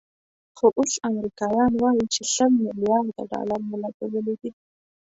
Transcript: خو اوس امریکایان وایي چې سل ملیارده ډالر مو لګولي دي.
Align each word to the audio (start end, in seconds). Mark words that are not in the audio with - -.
خو 0.57 0.65
اوس 0.77 0.93
امریکایان 1.09 1.71
وایي 1.81 2.05
چې 2.13 2.21
سل 2.33 2.51
ملیارده 2.63 3.21
ډالر 3.31 3.59
مو 3.67 3.75
لګولي 3.83 4.35
دي. 4.41 4.51